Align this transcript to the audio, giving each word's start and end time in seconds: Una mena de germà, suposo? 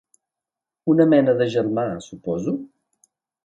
Una 0.93 1.07
mena 1.11 1.37
de 1.43 1.49
germà, 1.57 1.87
suposo? 2.09 2.59